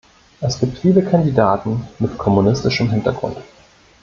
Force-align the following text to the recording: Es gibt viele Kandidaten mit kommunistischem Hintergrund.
Es 0.39 0.59
gibt 0.59 0.79
viele 0.79 1.05
Kandidaten 1.05 1.87
mit 1.99 2.17
kommunistischem 2.17 2.89
Hintergrund. 2.89 3.37